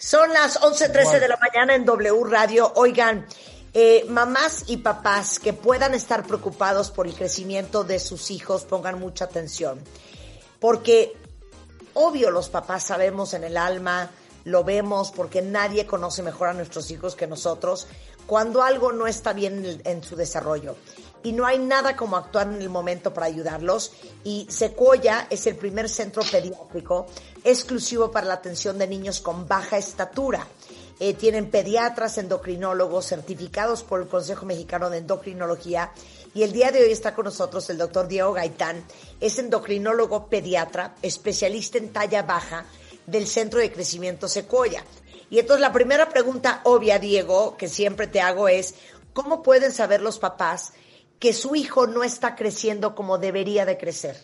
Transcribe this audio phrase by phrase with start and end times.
[0.00, 2.72] Son las 11:13 de la mañana en W Radio.
[2.76, 3.26] Oigan,
[3.74, 8.98] eh, mamás y papás que puedan estar preocupados por el crecimiento de sus hijos, pongan
[8.98, 9.78] mucha atención.
[10.58, 11.12] Porque,
[11.92, 14.10] obvio, los papás sabemos en el alma,
[14.44, 17.86] lo vemos, porque nadie conoce mejor a nuestros hijos que nosotros,
[18.26, 20.76] cuando algo no está bien en, en su desarrollo
[21.22, 23.92] y no hay nada como actuar en el momento para ayudarlos.
[24.24, 27.06] Y Sequoia es el primer centro pediátrico
[27.44, 30.46] exclusivo para la atención de niños con baja estatura.
[30.98, 35.92] Eh, tienen pediatras, endocrinólogos certificados por el Consejo Mexicano de Endocrinología.
[36.34, 38.84] Y el día de hoy está con nosotros el doctor Diego Gaitán.
[39.18, 42.66] Es endocrinólogo pediatra, especialista en talla baja
[43.06, 44.84] del Centro de Crecimiento Sequoia.
[45.30, 48.74] Y entonces la primera pregunta obvia, Diego, que siempre te hago es,
[49.14, 50.72] ¿cómo pueden saber los papás
[51.20, 54.16] que su hijo no está creciendo como debería de crecer?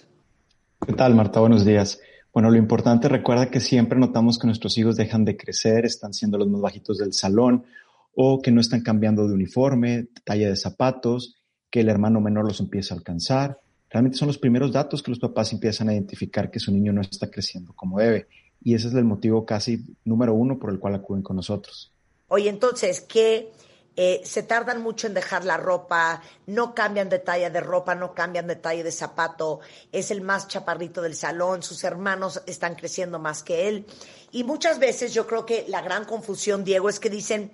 [0.84, 1.40] ¿Qué tal, Marta?
[1.40, 2.00] Buenos días.
[2.32, 6.38] Bueno, lo importante, recuerda que siempre notamos que nuestros hijos dejan de crecer, están siendo
[6.38, 7.66] los más bajitos del salón
[8.14, 11.36] o que no están cambiando de uniforme, talla de zapatos,
[11.70, 13.60] que el hermano menor los empieza a alcanzar.
[13.90, 17.02] Realmente son los primeros datos que los papás empiezan a identificar que su niño no
[17.02, 18.26] está creciendo como debe.
[18.62, 21.92] Y ese es el motivo casi número uno por el cual acuden con nosotros.
[22.28, 23.52] Oye, entonces, ¿qué,
[23.98, 28.12] eh, se tardan mucho en dejar la ropa, no cambian de talla de ropa, no
[28.12, 33.18] cambian de talla de zapato, es el más chaparrito del salón, sus hermanos están creciendo
[33.18, 33.86] más que él.
[34.32, 37.50] Y muchas veces yo creo que la gran confusión, Diego, es que dicen,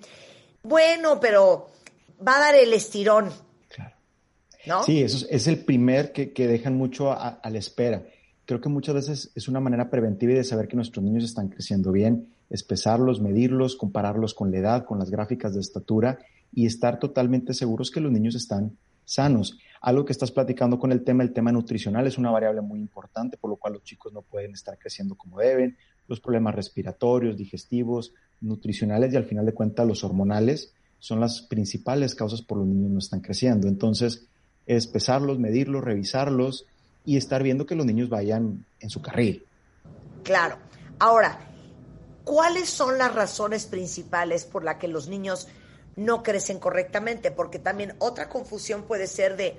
[0.63, 1.69] bueno, pero
[2.27, 3.31] va a dar el estirón.
[3.69, 3.95] Claro.
[4.65, 4.83] ¿No?
[4.83, 8.03] Sí, eso es, el primer que, dejan mucho a, a la espera.
[8.45, 11.47] Creo que muchas veces es una manera preventiva y de saber que nuestros niños están
[11.47, 16.19] creciendo bien, es pesarlos, medirlos, compararlos con la edad, con las gráficas de estatura
[16.53, 19.57] y estar totalmente seguros que los niños están sanos.
[19.81, 23.37] Algo que estás platicando con el tema, el tema nutricional es una variable muy importante,
[23.37, 28.13] por lo cual los chicos no pueden estar creciendo como deben, los problemas respiratorios, digestivos,
[28.41, 32.91] nutricionales y al final de cuentas los hormonales son las principales causas por los niños
[32.91, 33.67] no están creciendo.
[33.67, 34.25] Entonces,
[34.65, 36.65] es pesarlos, medirlos, revisarlos
[37.05, 39.45] y estar viendo que los niños vayan en su carril.
[40.23, 40.57] Claro.
[40.99, 41.37] Ahora,
[42.23, 45.49] ¿cuáles son las razones principales por las que los niños
[45.95, 49.57] no crecen correctamente, porque también otra confusión puede ser de,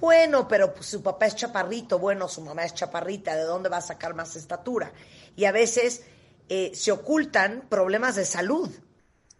[0.00, 3.78] bueno, pero pues, su papá es chaparrito, bueno, su mamá es chaparrita, ¿de dónde va
[3.78, 4.92] a sacar más estatura?
[5.36, 6.04] Y a veces
[6.48, 8.70] eh, se ocultan problemas de salud.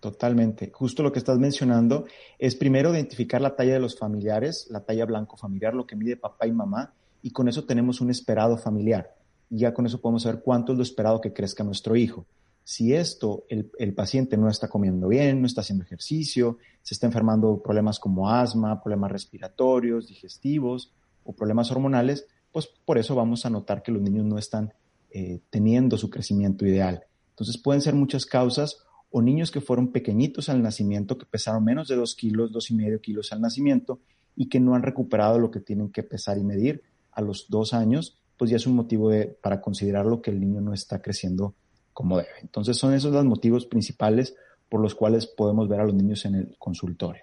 [0.01, 0.71] Totalmente.
[0.71, 2.07] Justo lo que estás mencionando
[2.39, 6.17] es primero identificar la talla de los familiares, la talla blanco familiar, lo que mide
[6.17, 9.15] papá y mamá, y con eso tenemos un esperado familiar.
[9.49, 12.27] Y ya con eso podemos saber cuánto es lo esperado que crezca nuestro hijo.
[12.65, 17.63] Si esto, el, paciente no está comiendo bien, no está haciendo ejercicio, se está enfermando
[17.63, 20.95] problemas como asma, problemas respiratorios, digestivos
[21.25, 24.73] o problemas hormonales, pues por eso vamos a notar que los niños no están
[25.11, 27.05] eh, teniendo su crecimiento ideal.
[27.31, 28.79] Entonces pueden ser muchas causas
[29.11, 32.75] o niños que fueron pequeñitos al nacimiento, que pesaron menos de dos kilos, dos y
[32.75, 34.01] medio kilos al nacimiento
[34.35, 36.83] y que no han recuperado lo que tienen que pesar y medir
[37.13, 40.61] a los dos años, pues ya es un motivo de, para considerarlo que el niño
[40.63, 41.55] no está creciendo
[41.95, 42.41] como debe.
[42.43, 44.35] Entonces son esos los motivos principales
[44.69, 47.23] por los cuales podemos ver a los niños en el consultorio.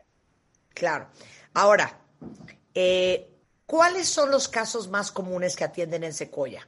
[0.74, 1.08] Claro.
[1.54, 2.00] Ahora,
[2.74, 3.30] eh,
[3.66, 6.68] ¿cuáles son los casos más comunes que atienden en Secoya?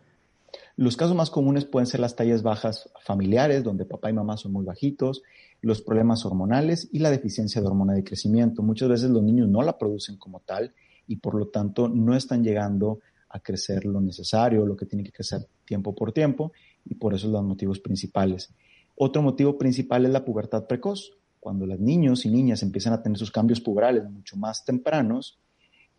[0.76, 4.52] Los casos más comunes pueden ser las tallas bajas familiares, donde papá y mamá son
[4.52, 5.24] muy bajitos,
[5.62, 8.62] los problemas hormonales y la deficiencia de hormona de crecimiento.
[8.62, 10.74] Muchas veces los niños no la producen como tal
[11.08, 13.00] y por lo tanto no están llegando
[13.30, 16.52] a crecer lo necesario, lo que tiene que crecer tiempo por tiempo
[16.86, 18.54] y por eso los motivos principales.
[18.96, 21.18] Otro motivo principal es la pubertad precoz.
[21.40, 25.40] Cuando los niños y niñas empiezan a tener sus cambios puberales mucho más tempranos,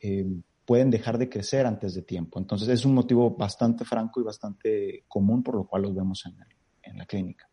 [0.00, 0.26] eh,
[0.64, 2.38] pueden dejar de crecer antes de tiempo.
[2.38, 6.36] Entonces es un motivo bastante franco y bastante común por lo cual los vemos en,
[6.82, 7.48] en la clínica.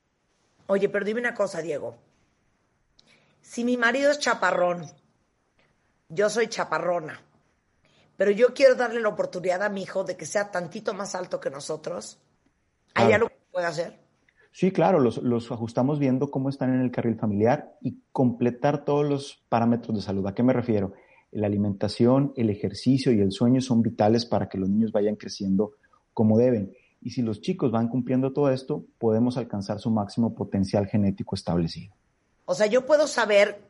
[0.68, 1.97] Oye, pero dime una cosa, Diego.
[3.41, 4.86] Si mi marido es chaparrón,
[6.08, 7.20] yo soy chaparrona,
[8.16, 11.40] pero yo quiero darle la oportunidad a mi hijo de que sea tantito más alto
[11.40, 12.20] que nosotros,
[12.96, 14.02] ¿Hay algo que puede hacer?
[14.52, 19.43] Sí, claro, los, ajustamos viendo cómo están en el carril familiar y completar todos los
[19.47, 20.28] parámetros de salud.
[20.28, 20.93] ¿A qué me refiero?
[21.32, 25.72] La alimentación, el ejercicio y el sueño son vitales para que los niños vayan creciendo
[26.14, 26.73] como deben.
[27.02, 31.96] Y si los chicos van cumpliendo todo esto, podemos alcanzar su máximo potencial genético establecido.
[32.44, 33.61] O sea, yo puedo saber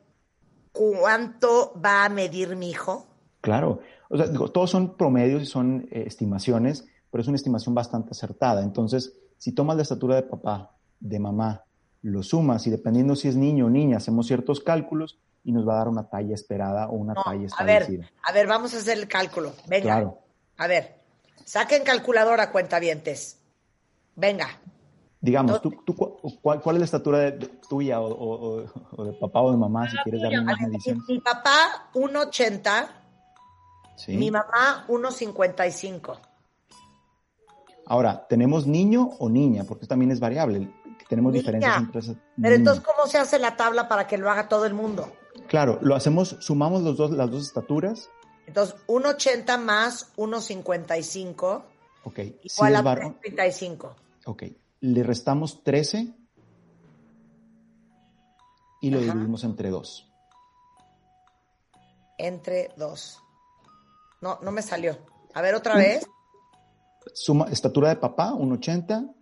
[0.71, 3.07] cuánto va a medir mi hijo.
[3.41, 8.11] Claro, o sea, todos son promedios y son eh, estimaciones pero es una estimación bastante
[8.11, 8.63] acertada.
[8.63, 11.65] Entonces, si tomas la estatura de papá, de mamá,
[12.01, 15.73] lo sumas y dependiendo si es niño o niña, hacemos ciertos cálculos y nos va
[15.73, 18.05] a dar una talla esperada o una talla establecida.
[18.05, 19.53] A ver, a ver, vamos a hacer el cálculo.
[19.67, 19.83] Venga.
[19.83, 20.19] Claro.
[20.57, 20.95] A ver,
[21.43, 23.39] saquen calculadora, cuentavientes.
[24.15, 24.47] Venga.
[25.19, 25.95] Digamos, tú, tú,
[26.41, 27.31] ¿cuál, ¿cuál es la estatura de,
[27.69, 28.61] tuya o,
[29.05, 31.03] de papá o de mamá, si quieres darme una medición?
[31.07, 32.87] Mi, papá, 1,80.
[33.97, 34.17] ¿Sí?
[34.17, 36.17] Mi mamá, 1,55.
[37.91, 39.65] Ahora, ¿tenemos niño o niña?
[39.65, 40.73] Porque también es variable.
[41.09, 42.15] Tenemos diferencias entre esas.
[42.41, 45.11] Pero entonces, ¿cómo se hace la tabla para que lo haga todo el mundo?
[45.49, 48.09] Claro, lo hacemos, sumamos los dos, las dos estaturas.
[48.47, 51.63] Entonces, 1,80 más 1,55.
[52.05, 52.19] Ok.
[52.43, 53.95] Igual a 35.
[54.27, 54.43] Ok.
[54.79, 56.15] Le restamos 13
[58.79, 60.13] y lo dividimos entre 2.
[62.17, 63.23] Entre 2.
[64.21, 64.97] No, no me salió.
[65.33, 66.07] A ver otra vez.
[67.13, 69.13] Suma, estatura de papá, 1,80.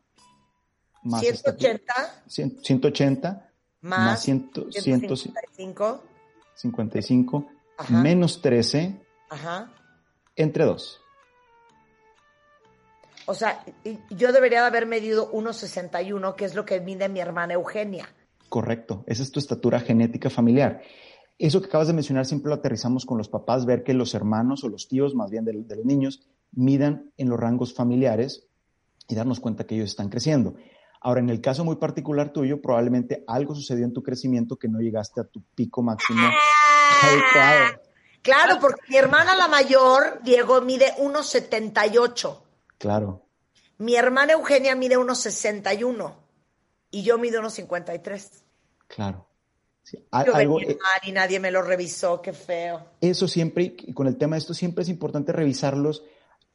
[1.04, 2.24] Más 180.
[2.28, 3.52] 180.
[3.81, 6.04] Más, más 155.
[6.56, 7.48] 55.
[7.90, 9.00] Menos 13.
[9.30, 9.72] Ajá.
[10.36, 11.02] Entre 2.
[13.30, 13.64] O sea,
[14.10, 18.10] yo debería haber medido 1,61, que es lo que mide mi hermana Eugenia.
[18.50, 20.81] Correcto, esa es tu estatura genética familiar.
[21.38, 24.64] Eso que acabas de mencionar siempre lo aterrizamos con los papás, ver que los hermanos
[24.64, 28.48] o los tíos, más bien de, los niños, midan en los rangos familiares
[29.07, 30.56] y darnos cuenta que ellos están creciendo.
[31.01, 34.80] Ahora, en el caso muy particular tuyo, probablemente algo sucedió en tu crecimiento que no
[34.80, 36.28] llegaste a tu pico máximo.
[38.22, 42.42] Claro, porque mi hermana la mayor, Diego, mide 1,78.
[42.78, 43.25] Claro.
[43.78, 46.16] Mi hermana Eugenia mide unos 61
[46.92, 48.44] y yo mido unos 53.
[48.88, 49.30] Claro.
[49.92, 52.86] yo algo, mal y nadie me lo revisó, qué feo.
[53.00, 56.04] Eso siempre, y con el tema de esto, siempre es importante revisarlos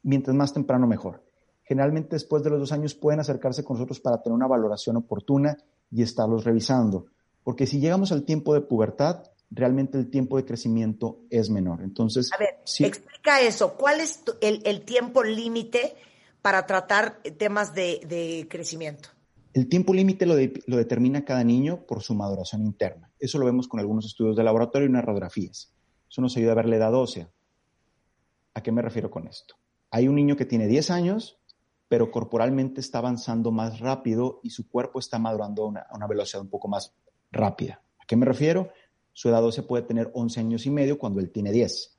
[0.04, 1.24] mientras más temprano mejor.
[1.64, 5.56] Generalmente después de los dos años pueden acercarse con nosotros para tener una valoración oportuna
[5.90, 7.06] y estarlos revisando.
[7.42, 11.82] Porque si llegamos al tiempo de pubertad, realmente el tiempo de crecimiento es menor.
[11.82, 13.74] Entonces, a ver, explica eso.
[13.74, 15.96] ¿Cuál es el, el tiempo límite
[16.42, 19.08] para tratar temas de, crecimiento?
[19.54, 23.10] El tiempo límite lo, determina cada niño por su maduración interna.
[23.18, 25.72] Eso lo vemos con algunos estudios de laboratorio y unas radiografías.
[26.10, 27.30] Eso nos ayuda a ver la edad ósea.
[28.52, 29.54] ¿A qué me refiero con esto?
[29.94, 31.38] Hay un niño que tiene 10 años,
[31.86, 36.42] pero corporalmente está avanzando más rápido y su cuerpo está madurando a una, una velocidad
[36.42, 36.92] un poco más
[37.30, 37.80] rápida.
[38.00, 38.70] ¿A qué me refiero?
[39.12, 41.96] Su edad ósea puede tener 11 años y medio cuando él tiene 10.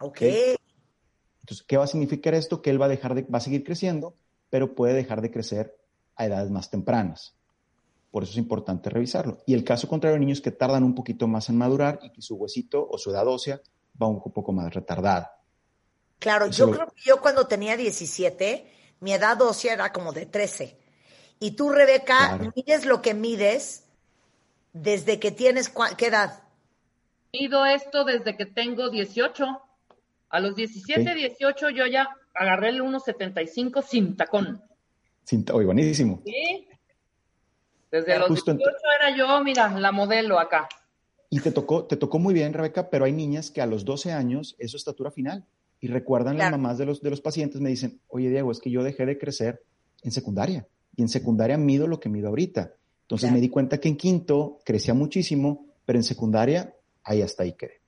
[0.00, 0.22] Ok.
[0.22, 2.60] Entonces, ¿qué va a significar esto?
[2.60, 4.16] Que él va a, dejar de, va a seguir creciendo,
[4.50, 5.78] pero puede dejar de crecer
[6.16, 7.36] a edades más tempranas.
[8.10, 9.38] Por eso es importante revisarlo.
[9.46, 12.34] Y el caso contrario, niños que tardan un poquito más en madurar y que su
[12.34, 13.60] huesito o su edad ósea
[14.02, 15.35] va un poco más retardada.
[16.18, 20.78] Claro, yo creo que yo cuando tenía 17, mi edad ósea era como de 13.
[21.38, 23.84] Y tú, Rebeca, mides lo que mides
[24.72, 26.42] desde que tienes, ¿qué edad?
[27.32, 29.62] Mido esto desde que tengo 18.
[30.28, 34.62] A los 17, 18 yo ya agarré el 1.75 sin tacón.
[35.24, 36.22] Sin, oye, buenísimo.
[36.24, 36.68] Sí.
[37.90, 38.58] Desde los 18
[39.00, 40.68] era yo, mira, la modelo acá.
[41.30, 44.12] Y te tocó, te tocó muy bien, Rebeca, pero hay niñas que a los 12
[44.12, 45.44] años es su estatura final.
[45.80, 48.70] Y recuerdan las mamás de los, de los pacientes, me dicen, oye, Diego, es que
[48.70, 49.62] yo dejé de crecer
[50.02, 50.66] en secundaria.
[50.94, 52.72] Y en secundaria mido lo que mido ahorita.
[53.02, 56.74] Entonces me di cuenta que en quinto crecía muchísimo, pero en secundaria
[57.04, 57.80] ahí hasta ahí quedé.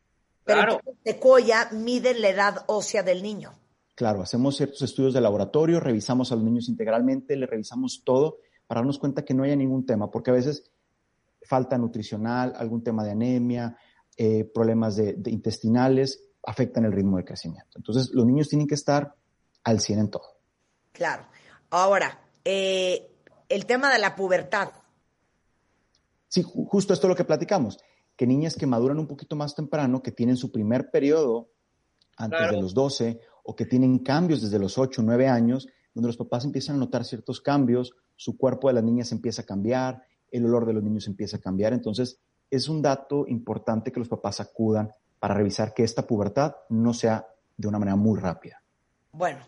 [0.44, 3.52] Pero de Coya miden la edad ósea del niño.
[3.94, 8.38] Claro, hacemos ciertos estudios de laboratorio, revisamos a los niños integralmente, le revisamos todo
[8.68, 10.70] para darnos cuenta que no haya ningún tema, porque a veces
[11.42, 13.76] falta nutricional, algún tema de anemia,
[14.16, 17.76] eh, problemas de, intestinales, afectan el ritmo de crecimiento.
[17.76, 19.14] Entonces, los niños tienen que estar
[19.64, 20.38] al 100 en todo.
[20.92, 21.26] Claro.
[21.70, 23.10] Ahora, eh,
[23.48, 24.70] el tema de la pubertad.
[26.28, 27.78] Sí, justo esto es lo que platicamos
[28.18, 31.52] que niñas que maduran un poquito más temprano, que tienen su primer periodo
[32.16, 36.08] antes de los 12 o que tienen cambios desde los 8 o 9 años, donde
[36.08, 40.02] los papás empiezan a notar ciertos cambios, su cuerpo de las niñas empieza a cambiar,
[40.32, 41.72] el olor de los niños empieza a cambiar.
[41.72, 42.18] Entonces,
[42.50, 47.26] es un dato importante que los papás acudan para revisar que esta pubertad no sea
[47.56, 48.62] de una manera muy rápida.
[49.12, 49.40] Bueno,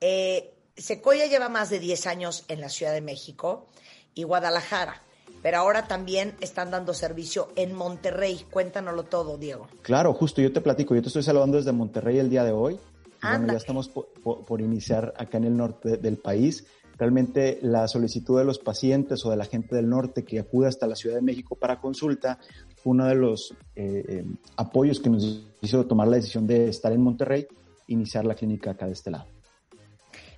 [0.00, 3.68] eh, Secoya lleva más de 10 años en la Ciudad de México
[4.14, 5.02] y Guadalajara
[5.42, 8.44] pero ahora también están dando servicio en Monterrey.
[8.50, 9.68] Cuéntanoslo todo, Diego.
[9.82, 12.80] Claro, justo, yo te platico, yo te estoy saludando desde Monterrey el día de hoy.
[13.22, 16.66] Bueno, ya estamos por, iniciar acá en el norte del país.
[16.98, 20.86] Realmente la solicitud de los pacientes o de la gente del norte que acude hasta
[20.86, 22.38] la Ciudad de México para consulta
[22.84, 24.24] uno de los eh, eh,
[24.56, 27.46] apoyos que nos hizo tomar la decisión de estar en Monterrey,
[27.88, 29.26] iniciar la clínica acá de este lado.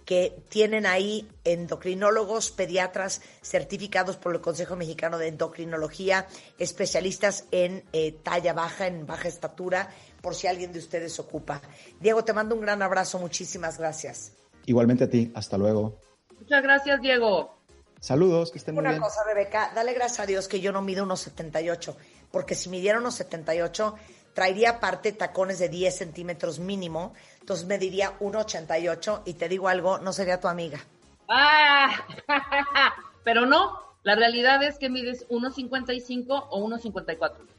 [0.05, 6.27] que tienen ahí endocrinólogos, pediatras certificados por el Consejo Mexicano de Endocrinología,
[6.59, 9.89] especialistas en eh, talla baja, en baja estatura,
[10.23, 11.61] por si alguien de ustedes ocupa.
[11.99, 14.31] Diego, te mando un gran abrazo, muchísimas gracias.
[14.65, 15.99] Igualmente a ti, hasta luego.
[16.39, 17.57] Muchas gracias, Diego.
[17.99, 18.95] Saludos, que estén muy bien.
[18.95, 21.97] Una cosa, Rebeca, dale gracias a Dios que yo no mido unos 78,
[22.31, 23.95] porque si midiera unos 78,
[24.33, 29.97] traería aparte tacones de 10 centímetros mínimo, entonces me diría 1,88 y te digo algo,
[29.97, 30.79] no sería tu amiga.
[31.27, 31.89] Ah,
[33.25, 37.52] pero no, la realidad es que mides 1,55 o 1,54.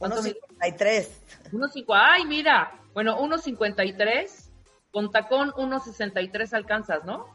[0.00, 1.08] 1,53.
[1.52, 4.28] 1,5, ay, mira, bueno, 1,53,
[4.90, 7.34] con tacón 1,63 alcanzas, ¿no?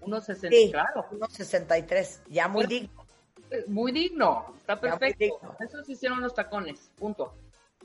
[0.00, 1.06] 1,60, sí, claro.
[1.10, 3.06] 1,63, ya muy digno.
[3.68, 5.40] Muy digno, está perfecto.
[5.60, 7.34] Eso se hicieron los tacones, punto.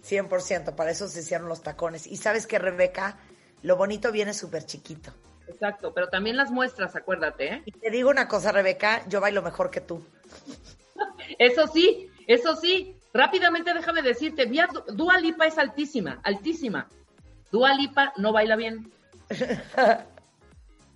[0.01, 2.07] 100%, para eso se hicieron los tacones.
[2.07, 3.17] Y sabes que, Rebeca,
[3.61, 5.13] lo bonito viene súper chiquito.
[5.47, 7.53] Exacto, pero también las muestras, acuérdate.
[7.53, 7.61] ¿eh?
[7.65, 10.03] Y te digo una cosa, Rebeca, yo bailo mejor que tú.
[11.39, 12.97] eso sí, eso sí.
[13.13, 14.49] Rápidamente déjame decirte,
[14.87, 16.87] Dua Lipa es altísima, altísima.
[17.51, 18.91] Dua Lipa no baila bien.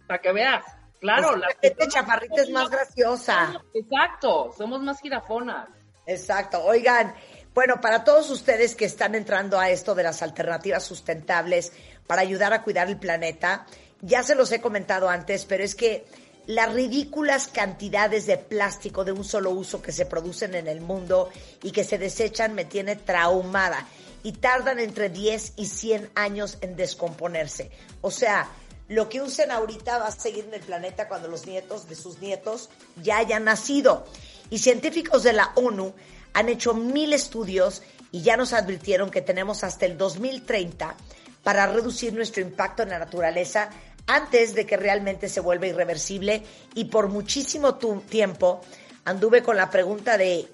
[0.07, 0.63] Para que veas.
[1.00, 3.62] Claro, la gente chaparrita es más graciosa.
[3.74, 5.67] Exacto, somos más girafonas.
[6.05, 6.63] Exacto.
[6.63, 7.13] Oigan,
[7.53, 11.74] bueno, para todos ustedes que están entrando a esto de las alternativas sustentables
[12.07, 13.65] para ayudar a cuidar el planeta,
[14.01, 16.05] ya se los he comentado antes, pero es que
[16.47, 21.29] las ridículas cantidades de plástico de un solo uso que se producen en el mundo
[21.63, 23.87] y que se desechan me tiene traumada
[24.23, 27.71] y tardan entre 10 y 100 años en descomponerse.
[28.01, 28.49] O sea,
[28.87, 32.19] lo que usen ahorita va a seguir en el planeta cuando los nietos de sus
[32.19, 32.69] nietos
[33.01, 34.05] ya hayan nacido.
[34.49, 35.93] Y científicos de la ONU
[36.33, 40.95] han hecho mil estudios y ya nos advirtieron que tenemos hasta el 2030
[41.43, 43.69] para reducir nuestro impacto en la naturaleza
[44.07, 46.43] antes de que realmente se vuelva irreversible
[46.74, 48.62] y por muchísimo tiempo
[49.03, 50.47] anduve con la pregunta de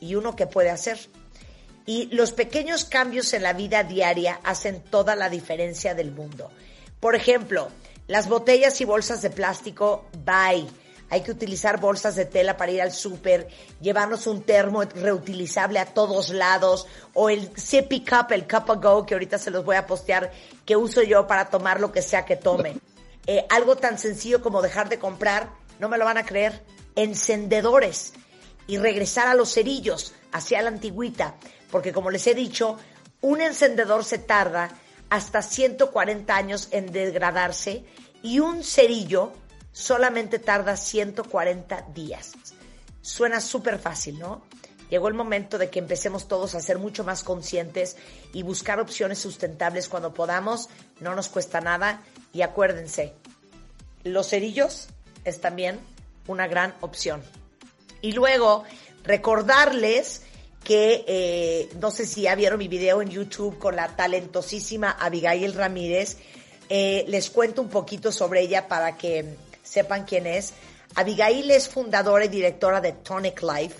[0.00, 0.98] ¿y uno qué puede hacer?
[1.86, 6.50] Y los pequeños cambios en la vida diaria hacen toda la diferencia del mundo.
[6.98, 7.68] Por ejemplo,
[8.06, 10.66] las botellas y bolsas de plástico, bye
[11.14, 13.48] hay que utilizar bolsas de tela para ir al súper,
[13.80, 19.06] llevarnos un termo reutilizable a todos lados, o el Sippy Cup, el Cup of Go,
[19.06, 20.32] que ahorita se los voy a postear,
[20.66, 22.76] que uso yo para tomar lo que sea que tome.
[23.26, 26.62] Eh, algo tan sencillo como dejar de comprar, no me lo van a creer,
[26.94, 28.12] encendedores
[28.66, 31.34] y regresar a los cerillos, hacia la antigüita,
[31.70, 32.76] porque como les he dicho,
[33.22, 34.68] un encendedor se tarda
[35.08, 37.86] hasta 140 años en degradarse
[38.22, 39.32] y un cerillo
[39.74, 42.32] solamente tarda 140 días.
[43.02, 44.42] Suena súper fácil, ¿no?
[44.88, 47.96] Llegó el momento de que empecemos todos a ser mucho más conscientes
[48.32, 50.68] y buscar opciones sustentables cuando podamos.
[51.00, 52.02] No nos cuesta nada.
[52.32, 53.12] Y acuérdense,
[54.04, 54.88] los cerillos
[55.24, 55.80] es también
[56.28, 57.22] una gran opción.
[58.00, 58.64] Y luego,
[59.02, 60.22] recordarles
[60.62, 65.54] que, eh, no sé si ya vieron mi video en YouTube con la talentosísima Abigail
[65.54, 66.18] Ramírez.
[66.68, 70.52] Eh, les cuento un poquito sobre ella para que sepan quién es.
[70.94, 73.74] Abigail es fundadora y directora de Tonic Life.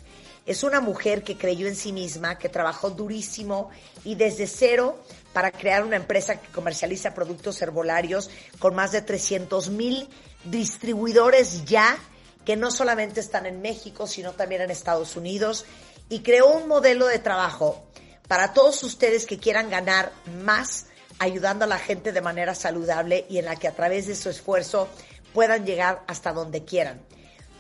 [0.47, 3.71] Es una mujer que creyó en sí misma, que trabajó durísimo
[4.05, 4.99] y desde cero
[5.33, 10.09] para crear una empresa que comercializa productos herbolarios con más de 300 mil
[10.45, 11.97] distribuidores ya,
[12.45, 15.65] que no solamente están en México, sino también en Estados Unidos.
[16.11, 17.87] Y creó un modelo de trabajo
[18.29, 20.13] para todos ustedes que quieran ganar
[20.43, 20.87] más
[21.19, 24.29] ayudando a la gente de manera saludable y en la que a través de su
[24.29, 24.89] esfuerzo
[25.35, 27.03] puedan llegar hasta donde quieran.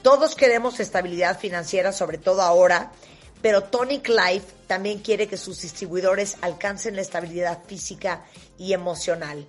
[0.02, 2.90] Todos queremos estabilidad financiera, sobre todo ahora,
[3.43, 8.25] pero Tonic Life también quiere que sus distribuidores alcancen la estabilidad física
[8.57, 9.47] y emocional.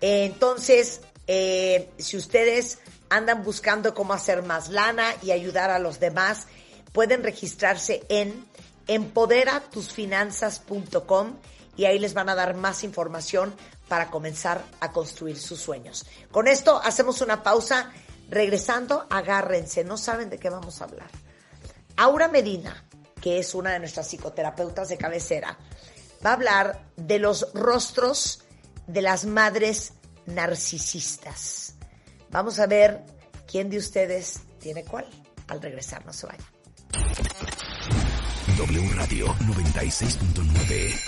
[0.00, 6.48] Entonces, eh, si ustedes andan buscando cómo hacer más lana y ayudar a los demás,
[6.92, 8.44] pueden registrarse en
[8.86, 11.36] empoderatusfinanzas.com
[11.78, 13.54] y ahí les van a dar más información
[13.86, 16.04] para comenzar a construir sus sueños.
[16.32, 17.90] Con esto hacemos una pausa.
[18.28, 21.08] Regresando, agárrense, no saben de qué vamos a hablar.
[21.96, 22.84] Aura Medina,
[23.22, 25.56] que es una de nuestras psicoterapeutas de cabecera,
[26.24, 28.40] va a hablar de los rostros
[28.86, 29.94] de las madres
[30.26, 31.76] narcisistas.
[32.30, 33.02] Vamos a ver
[33.46, 35.06] quién de ustedes tiene cuál.
[35.46, 36.46] Al regresar, no se vayan.
[38.58, 41.07] W Radio 96.9